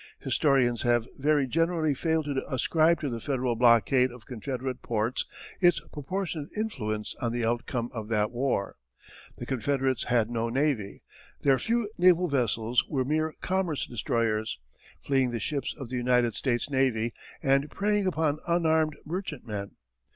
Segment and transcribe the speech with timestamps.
[0.17, 5.27] Historians have very generally failed to ascribe to the Federal blockade of Confederate ports
[5.59, 8.77] its proportionate influence on the outcome of that war.
[9.37, 11.03] The Confederates had no navy.
[11.41, 14.57] Their few naval vessels were mere commerce destroyers,
[14.99, 17.13] fleeing the ships of the United States navy
[17.43, 19.73] and preying upon unarmed merchantmen.